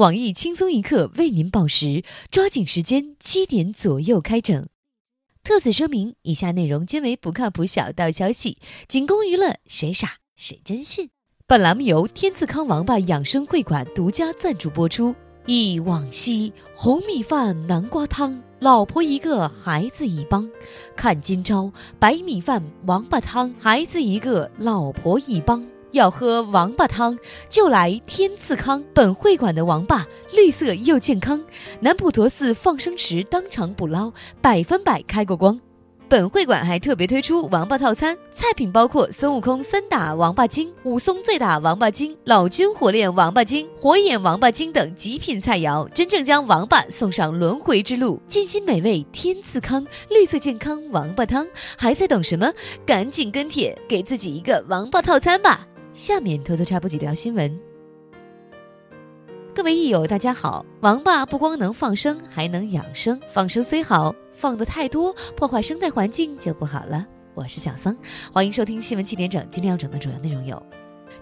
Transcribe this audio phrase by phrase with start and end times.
[0.00, 4.66] 网易轻松一刻为您报时，抓紧时间，七点左右开整。
[5.44, 8.56] 特此声明，以下内容均为不靠谱小道消息，
[8.88, 11.10] 仅供娱乐，谁傻谁真信。
[11.46, 15.14] 本栏目由天赐康王八养生会馆独家赞助播出。
[15.44, 20.48] 忆往昔，红米饭，南瓜汤，老婆一个，孩子一帮。
[20.96, 25.69] 看今朝，白米饭，王八汤，孩子一个，老婆一帮。
[25.92, 27.18] 要喝王八汤，
[27.48, 28.82] 就来天赐康。
[28.94, 31.42] 本会馆的王八绿色又健康，
[31.80, 35.60] 南普陀寺放生池当场捕捞，百分百开过光。
[36.08, 48.20] 本会馆还特别推出王八套餐，菜品包括孙悟空三打王八精、武松醉打王八精、老君火炼王八精、火眼王八精等极品菜肴，真正将王八送上轮回之路。
[48.26, 51.46] 尽心美味天赐康，绿色健康王八汤，
[51.78, 52.52] 还在等什么？
[52.84, 55.64] 赶紧跟帖，给自己一个王八套餐吧！
[55.94, 57.58] 下面偷偷插播几条新闻。
[59.52, 60.64] 各位益友，大家好！
[60.80, 63.20] 王八不光能放生，还能养生。
[63.28, 67.04] 放生虽好，放的太多，破坏生态环境就不好了。
[67.34, 67.96] 我是小桑，
[68.32, 69.44] 欢迎收听新闻七点整。
[69.50, 70.62] 今天要整的主要内容有。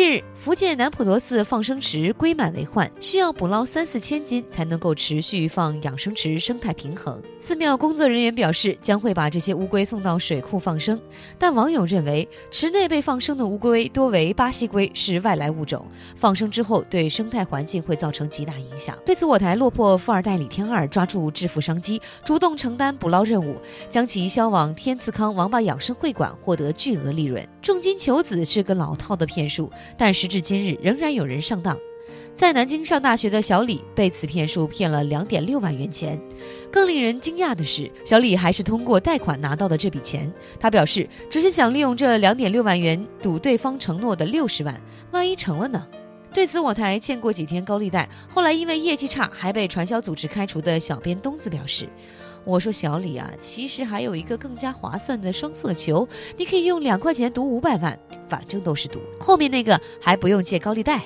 [0.00, 7.20] 近日，福建南普陀寺放生池龟满为患，需要捕捞三四千斤才能够持续放养生池生态平衡。
[7.38, 10.98] 寺庙工作人员表示，将会把这些乌龟送到水库放生。
[11.38, 18.98] 但网友认为，池内被放生的乌龟多为巴西龟，是外来物种，放生之后对生态环境会造成极大影响。
[19.04, 27.46] 对此，我台落魄富二代李天二抓住致富商机，主动承担捕捞任务，将其销往天赐康王八养生会馆，获得巨额利润。
[27.60, 29.70] 重金求子是个老套的骗术。
[29.96, 31.78] 但时至今日，仍然有人上当。
[32.32, 36.18] 在南京上大学的小李被此骗术骗了两点六万元钱。
[36.70, 40.32] 更令人惊讶的是，小李还是通过贷款拿到的这笔钱。
[40.58, 44.80] 他表示，只是想利用这两点六万元赌对方承诺的六十万，
[45.10, 45.86] 万一成了呢？
[46.32, 51.88] 对此，我台欠过几天高利贷，后来因为业绩差还被传销组织开除的小编东子表示。
[52.44, 59.00] 我说小李啊，其实还有一个更加划算的双色球，你可以用两块钱赌五百万，反正都是赌。
[59.18, 61.02] 后面那个还不用借高利贷。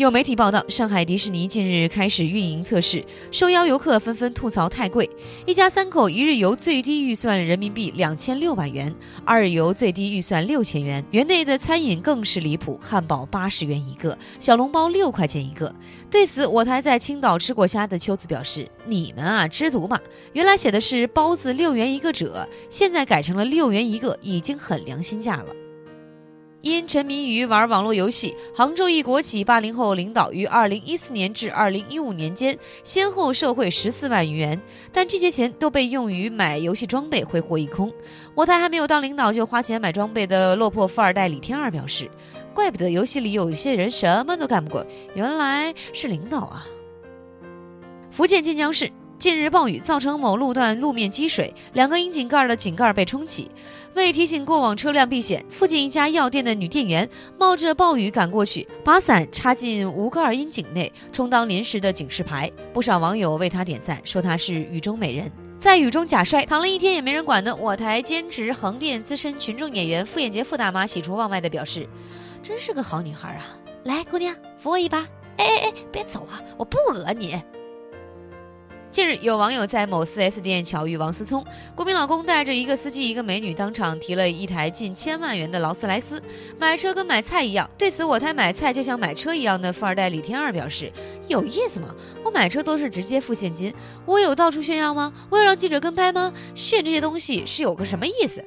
[0.00, 5.06] 有媒体报道，上海迪士尼近日开始运营测试，受邀游客纷纷吐槽太贵。
[5.44, 8.90] 一家三口一日游最低预算人民币两千六百元，
[9.26, 11.04] 二日游最低预算六千元。
[11.10, 15.70] 园内的餐饮更是离谱，汉堡八十元一个，小笼包六块钱一个。
[16.10, 20.00] 对此，我台在青岛吃过虾的秋子表示：“你们啊，知足吧！
[20.32, 25.54] 原来写的是包子六元一个褶，现在改成了六元一个，已经很良心价了。”
[26.62, 34.60] 因沉迷于玩网络游戏，杭州一国企八零后领导于二零一四年至二零一五年间，先后受贿十四万余元，
[34.92, 37.90] 但这些钱都被用于买游戏装备，挥霍一空。
[38.34, 42.10] 我台还没有当领导就花钱买装备的落魄富二代李天二表示
[42.54, 46.66] ：“怪不得游戏里有一些人什么都干不过，原来是领导啊！”
[48.12, 48.90] 福建晋江市。
[49.20, 53.50] 近日暴雨造成某路段路面积水，两个窨井盖的井盖被冲起。
[53.92, 57.06] 为提醒过往车辆避险，附近一家药店的女店员
[57.38, 62.50] 冒着暴雨赶过去，把伞插进无盖窨井内，充当临时的警示牌。
[62.72, 65.30] 不少网友为她点赞，说她是雨中美人。
[65.58, 71.86] 在雨中假摔，躺了一天也没人管的我台兼职横店资深群众演员傅艳杰傅大妈喜出望外的表示
[72.42, 73.44] ：“真是个好女孩啊！
[73.84, 75.06] 来，姑娘扶我一把。
[75.36, 77.38] 哎哎哎，别走啊，我不讹你。”
[78.90, 81.44] 近日，有网友在某 4S 店巧遇王思聪，
[81.76, 86.20] 国民老公带着一个司机一个美女，当场提了一台近千万元的劳斯莱斯，
[86.58, 87.70] 买车跟买菜一样。
[87.78, 90.90] 对此，我台买菜就像买车一样的富二代李天二表示
[91.28, 91.94] ：“有意思吗？
[92.24, 93.72] 我买车都是直接付现金，
[94.04, 95.12] 我有到处炫耀吗？
[95.30, 96.32] 我有让记者跟拍吗？
[96.56, 98.44] 炫这些东西是有个什么意思？”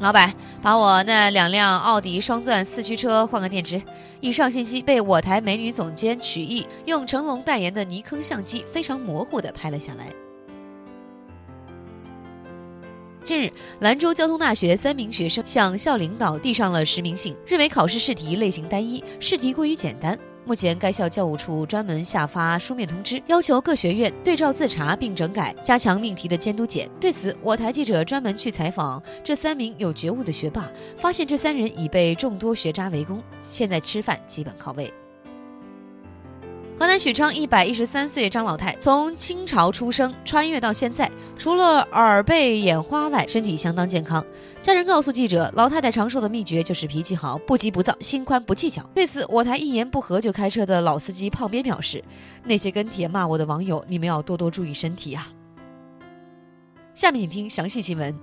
[0.00, 3.80] 老板，把我那两辆奥迪双钻四驱车换个电池。
[4.22, 10.06] 以上信息被我台美女总监曲艺用成龙代言的尼康相机非常模糊的拍了下来。
[13.22, 20.18] 近日，兰州交通大学三名学生向校领导递上了实名信，认为考试试题类型单一，试题过于简单。
[20.46, 26.90] 目前，该校教务处专门下发书面通知，要求各学院对照自查并整改，加强命题的监督检。
[27.00, 34.92] 对此，我台记者专门去采访这三名有觉悟的学霸，发现这三人已被众多学渣围攻，现在吃饭基本靠喂。
[36.80, 44.24] 河南许昌一百一十三岁张老太，从清朝出生，穿越到现在，除了耳背眼花外，身体相当健康。
[44.62, 48.82] 家人告诉记者，老太太长寿的秘诀就是脾气好，不急不躁，心宽不计较。
[48.94, 52.02] 对此，我台一言不合就开车的老司机胖边表示
[52.44, 55.28] ：“那些跟帖骂我的网友，你们要多多注意身体啊。”
[56.96, 58.18] 下面请听详细新闻。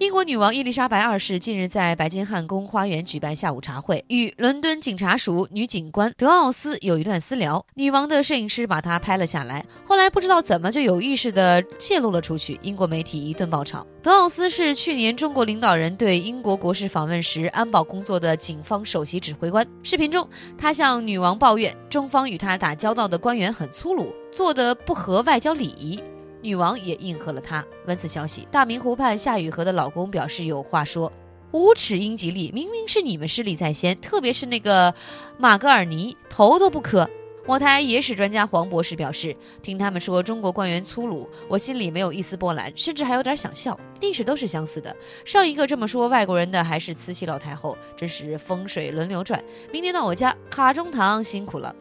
[0.00, 7.62] 英国女王伊丽莎白二世近日在白金汉宫花园举办下午茶会，与伦敦警察署女警官德奥斯有一段私聊。
[7.74, 12.58] 女王的摄影师把她拍了下来，后来不知道怎么就有意识地泄露了出去。
[12.62, 13.86] 英国媒体一顿爆炒。
[14.02, 19.66] 德奥斯是去年中国领导人对英国国事访问时安保工作的警方首席指挥官。
[19.82, 20.26] 视频中，
[20.56, 26.02] 他向女王抱怨中方与他打交道的官员很粗鲁，做的不合外交礼仪。
[26.42, 27.64] 女王也应和了他。
[27.86, 31.12] 闻此消息，大明湖畔夏雨荷的老公表示有话说
[31.52, 34.94] ：“无耻英吉利，明明是你们势力在先，特别是那个
[35.38, 37.08] 马格尔尼，头都不磕。”
[37.46, 43.76] 我台野史专家黄博士表示：“听他们说中国官员粗鲁，我心里没有一丝波澜，甚至还有点想笑。
[44.00, 44.94] 历史都是相似的，
[45.24, 49.42] 上一个这么说外国人的还是慈禧老太后，真是风水轮流转。
[49.72, 51.74] 明天到我家卡中堂，辛苦了。”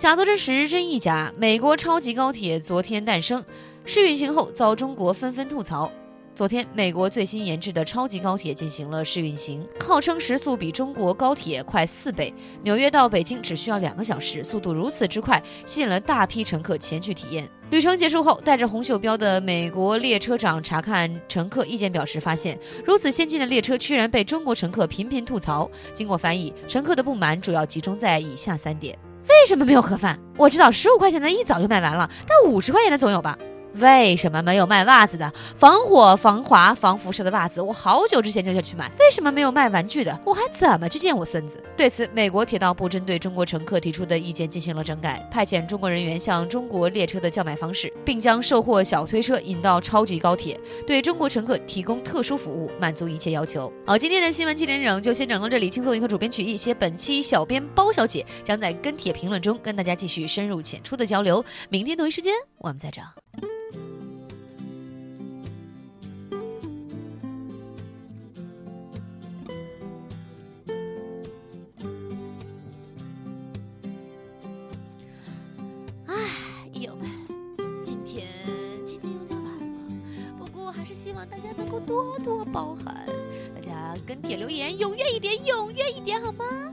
[0.00, 1.30] 假作真实，真亦假。
[1.36, 3.44] 美国超级高铁昨天诞生，
[3.84, 5.92] 试运行后遭中国纷纷吐槽。
[6.34, 12.32] 昨天，美国最新研制的超级高铁进行了试运行，号称时速比中国高铁快四倍，
[12.62, 17.46] 纽约到北京只需要两个小时，速度如此之快，吸引了大批乘客前去体验。
[17.70, 25.70] 旅程结束后，带着红袖标的美国列车长查看乘客意见表时，发现如此先进的列车居然被中国乘客频频吐槽。
[25.92, 28.98] 经过翻译，乘客的不满主要集中在以下三点。
[29.30, 30.18] 为什么没有盒饭？
[30.36, 33.38] 我知道十五块钱的一早就卖完了，但五十块钱的总有吧？
[33.74, 35.32] 为什么没有卖袜子的？
[35.56, 38.90] 防火、防滑、防辐射的袜子，我好久之前就想去买。
[38.98, 40.20] 为什么没有卖玩具的？
[40.24, 41.62] 我还怎么去见我孙子？
[41.76, 53.72] 对此，美国铁道部针对中国乘客提出的意见进行了整改，派遣中国人员向中国列车的叫卖方式，并将售货小推车引到超级高铁，对中国乘客提供特殊服务，满足一切要求。
[53.86, 55.70] 好，今天的新闻七点整就先整到这里。
[55.70, 61.44] 轻松一刻主编曲艺，写本期小编包小姐将在跟帖评论中跟大家继续深入浅出的交流。
[61.68, 63.04] 明天同一时间我们再整。
[81.02, 83.06] 希望大家能够多多包涵，
[83.54, 86.69] 大家跟帖留言踊跃一点，踊跃一点好吗？